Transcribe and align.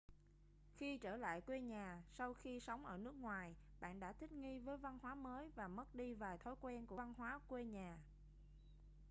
khi 0.75 0.97
trở 0.97 1.15
lại 1.17 1.41
quê 1.41 1.59
nhà 1.61 2.03
sau 2.09 2.33
khi 2.33 2.59
sống 2.59 2.85
ở 2.85 2.97
nước 2.97 3.11
ngoài 3.15 3.55
bạn 3.79 3.99
đã 3.99 4.13
thích 4.13 4.31
nghi 4.31 4.59
với 4.59 4.77
văn 4.77 4.99
hóa 5.01 5.15
mới 5.15 5.49
và 5.55 5.67
mất 5.67 5.95
đi 5.95 6.13
vài 6.13 6.37
thói 6.37 6.55
quen 6.61 6.85
của 6.85 6.95
văn 6.95 7.13
hóa 7.17 7.39
quê 7.47 7.65
nhà 7.65 7.97